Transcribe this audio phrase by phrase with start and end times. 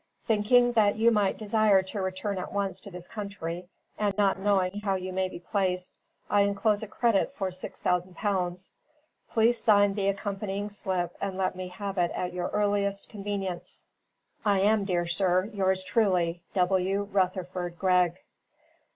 [0.25, 3.67] Thinking that you might desire to return at once to this country,
[3.99, 8.15] and not knowing how you may be placed, I enclose a credit for six hundred
[8.15, 8.71] pounds.
[9.29, 13.85] Please sign the accompanying slip, and let me have it at your earliest convenience.
[14.43, 17.03] "I am, dear sir, yours truly, "W.
[17.11, 18.21] RUTHERFORD GREGG."